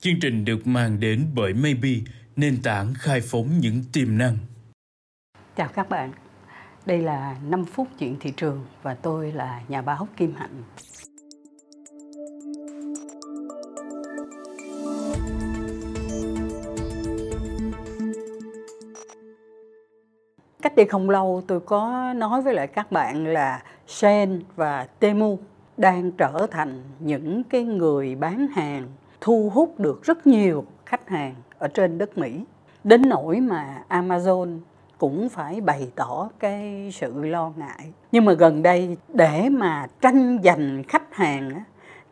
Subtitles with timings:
[0.00, 1.90] Chương trình được mang đến bởi Maybe,
[2.36, 4.36] nền tảng khai phóng những tiềm năng.
[5.56, 6.12] Chào các bạn,
[6.86, 10.62] đây là 5 phút chuyện thị trường và tôi là nhà báo Kim Hạnh.
[20.62, 25.38] Cách đây không lâu tôi có nói với lại các bạn là Sen và Temu
[25.76, 28.88] đang trở thành những cái người bán hàng
[29.20, 32.44] thu hút được rất nhiều khách hàng ở trên đất Mỹ.
[32.84, 34.58] Đến nỗi mà Amazon
[34.98, 37.92] cũng phải bày tỏ cái sự lo ngại.
[38.12, 41.50] Nhưng mà gần đây, để mà tranh giành khách hàng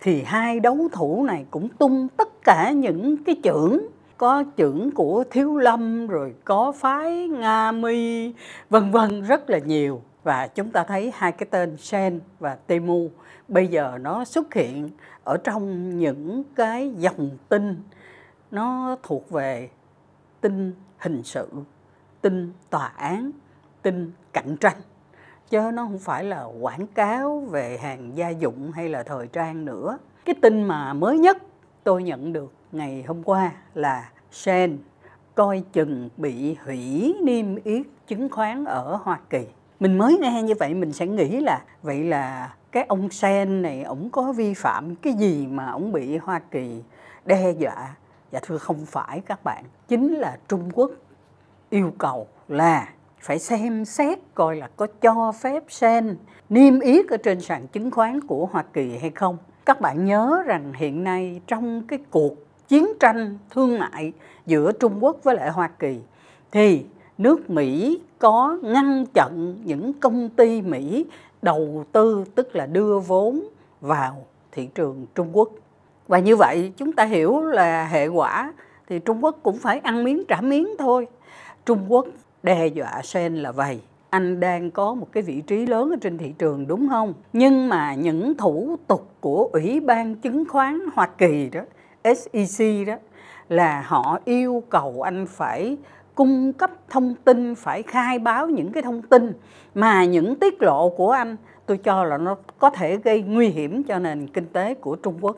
[0.01, 3.87] thì hai đấu thủ này cũng tung tất cả những cái trưởng
[4.17, 8.33] có trưởng của thiếu lâm, rồi có phái nga mi,
[8.71, 13.09] vân vân, rất là nhiều và chúng ta thấy hai cái tên sen và temu
[13.49, 14.91] bây giờ nó xuất hiện
[15.25, 17.83] ở trong những cái dòng tin.
[18.51, 19.71] Nó thuộc về
[20.41, 21.49] tin hình sự,
[22.21, 23.31] tin tòa án,
[23.83, 24.77] tin cạnh tranh.
[25.51, 29.65] Chứ nó không phải là quảng cáo về hàng gia dụng hay là thời trang
[29.65, 29.99] nữa.
[30.25, 31.39] Cái tin mà mới nhất
[31.85, 34.79] tôi nhận được ngày hôm qua là Sen
[35.35, 39.47] coi chừng bị hủy niêm yết chứng khoán ở Hoa Kỳ.
[39.81, 43.83] Mình mới nghe như vậy mình sẽ nghĩ là vậy là cái ông Sen này
[43.83, 46.83] ổng có vi phạm cái gì mà ổng bị Hoa Kỳ
[47.25, 47.95] đe dọa?
[48.33, 50.91] Dạ thưa không phải các bạn, chính là Trung Quốc
[51.71, 52.89] yêu cầu là
[53.21, 56.17] phải xem xét coi là có cho phép Sen
[56.49, 59.37] niêm yết ở trên sàn chứng khoán của Hoa Kỳ hay không.
[59.67, 62.35] Các bạn nhớ rằng hiện nay trong cái cuộc
[62.69, 64.13] chiến tranh thương mại
[64.47, 66.01] giữa Trung Quốc với lại Hoa Kỳ
[66.53, 66.85] thì
[67.19, 71.07] nước Mỹ có ngăn chặn những công ty Mỹ
[71.43, 73.41] đầu tư tức là đưa vốn
[73.81, 75.51] vào thị trường Trung Quốc.
[76.09, 78.53] Và như vậy chúng ta hiểu là hệ quả
[78.89, 81.07] thì Trung Quốc cũng phải ăn miếng trả miếng thôi.
[81.67, 82.07] Trung Quốc
[82.43, 83.81] đe dọa Sen là vậy.
[84.11, 87.15] Anh đang có một cái vị trí lớn ở trên thị trường đúng không?
[87.33, 91.61] Nhưng mà những thủ tục của Ủy ban chứng khoán Hoa Kỳ đó,
[92.05, 92.95] SEC đó
[93.49, 95.77] là họ yêu cầu anh phải
[96.17, 99.33] cung cấp thông tin, phải khai báo những cái thông tin
[99.75, 103.83] mà những tiết lộ của anh, tôi cho là nó có thể gây nguy hiểm
[103.83, 105.37] cho nền kinh tế của Trung Quốc.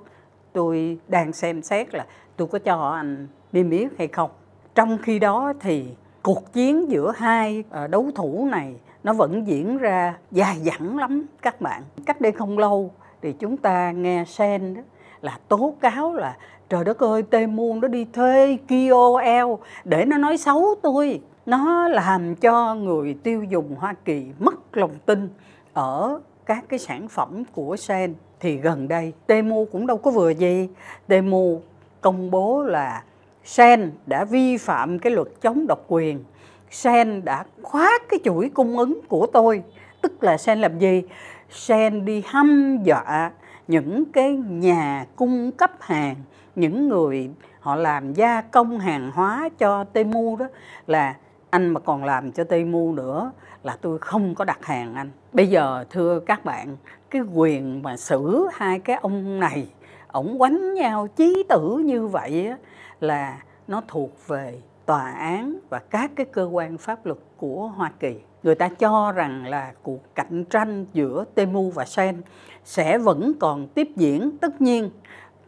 [0.52, 2.06] Tôi đang xem xét là
[2.36, 4.30] tôi có cho anh niêm yết hay không.
[4.74, 5.84] Trong khi đó thì
[6.22, 8.74] cuộc chiến giữa hai ờ, đấu thủ này
[9.04, 11.82] nó vẫn diễn ra dài dẳng lắm, các bạn.
[12.06, 12.90] Cách đây không lâu
[13.22, 14.82] thì chúng ta nghe sen đó
[15.20, 16.36] là tố cáo là
[16.68, 21.20] trời đất ơi, tê muôn nó đi thuê KOL để nó nói xấu tôi.
[21.46, 25.28] Nó làm cho người tiêu dùng Hoa Kỳ mất lòng tin
[25.72, 30.30] ở các cái sản phẩm của Sen thì gần đây, Temu cũng đâu có vừa
[30.30, 30.68] gì.
[31.06, 31.60] Temu
[32.00, 33.02] công bố là
[33.44, 36.24] Sen đã vi phạm cái luật chống độc quyền.
[36.70, 39.62] Sen đã khóa cái chuỗi cung ứng của tôi.
[40.02, 41.02] Tức là Sen làm gì?
[41.50, 43.30] Sen đi hăm dọa
[43.68, 46.14] những cái nhà cung cấp hàng
[46.58, 47.30] những người
[47.60, 50.46] họ làm gia công hàng hóa cho Temu đó
[50.86, 51.14] là
[51.50, 53.32] anh mà còn làm cho Temu nữa
[53.62, 55.10] là tôi không có đặt hàng anh.
[55.32, 56.76] Bây giờ thưa các bạn,
[57.10, 59.68] cái quyền mà xử hai cái ông này,
[60.08, 62.56] ổng quánh nhau chí tử như vậy á,
[63.00, 67.92] là nó thuộc về tòa án và các cái cơ quan pháp luật của Hoa
[68.00, 68.16] Kỳ.
[68.42, 72.22] Người ta cho rằng là cuộc cạnh tranh giữa Temu và Sen
[72.64, 74.38] sẽ vẫn còn tiếp diễn.
[74.40, 74.90] Tất nhiên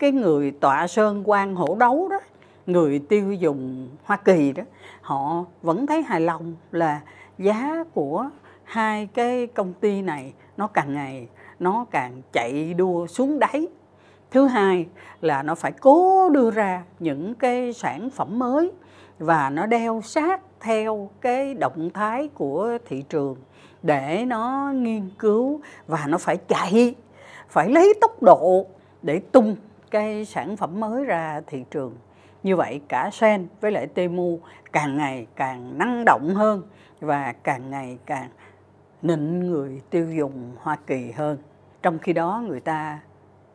[0.01, 2.21] cái người tọa sơn quan hổ đấu đó,
[2.67, 4.63] người tiêu dùng Hoa Kỳ đó,
[5.03, 7.01] họ vẫn thấy hài lòng là
[7.39, 8.31] giá của
[8.65, 11.29] hai cái công ty này nó càng ngày
[11.59, 13.67] nó càng chạy đua xuống đáy.
[14.31, 14.87] Thứ hai
[15.21, 18.73] là nó phải cố đưa ra những cái sản phẩm mới
[19.19, 23.37] và nó đeo sát theo cái động thái của thị trường
[23.83, 26.95] để nó nghiên cứu và nó phải chạy,
[27.49, 28.67] phải lấy tốc độ
[29.03, 29.57] để tung
[29.91, 31.95] cái sản phẩm mới ra thị trường.
[32.43, 34.39] Như vậy cả sen với lại temu
[34.73, 36.63] càng ngày càng năng động hơn
[37.01, 38.29] và càng ngày càng
[39.03, 41.39] nịnh người tiêu dùng hoa kỳ hơn.
[41.83, 43.01] Trong khi đó người ta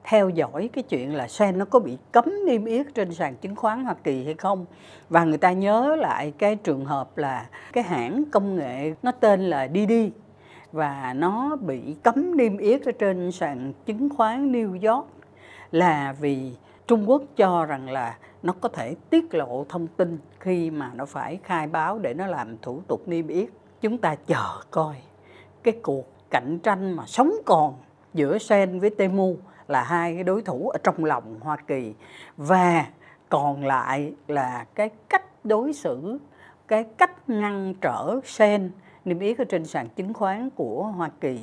[0.03, 3.55] theo dõi cái chuyện là sen nó có bị cấm niêm yết trên sàn chứng
[3.55, 4.65] khoán Hoa Kỳ hay không?
[5.09, 9.41] Và người ta nhớ lại cái trường hợp là cái hãng công nghệ nó tên
[9.41, 10.11] là Didi
[10.71, 15.07] và nó bị cấm niêm yết ở trên sàn chứng khoán New York
[15.75, 16.51] là vì
[16.87, 21.05] Trung Quốc cho rằng là nó có thể tiết lộ thông tin khi mà nó
[21.05, 23.49] phải khai báo để nó làm thủ tục niêm yết.
[23.81, 24.95] Chúng ta chờ coi.
[25.63, 27.73] Cái cuộc cạnh tranh mà sống còn
[28.13, 29.35] giữa Sen với Temu
[29.67, 31.93] là hai cái đối thủ ở trong lòng Hoa Kỳ.
[32.37, 32.85] Và
[33.29, 36.19] còn lại là cái cách đối xử,
[36.67, 38.71] cái cách ngăn trở sen
[39.05, 41.39] niêm yết ở trên sàn chứng khoán của Hoa Kỳ,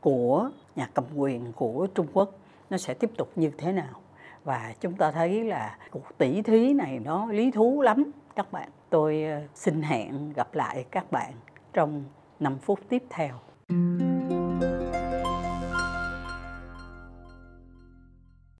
[0.00, 2.30] của nhà cầm quyền của Trung Quốc
[2.70, 4.00] nó sẽ tiếp tục như thế nào.
[4.44, 8.68] Và chúng ta thấy là cuộc tỷ thí này nó lý thú lắm, các bạn.
[8.90, 11.32] Tôi ờ, xin hẹn gặp lại các bạn
[11.72, 12.04] trong
[12.40, 13.34] 5 phút tiếp theo.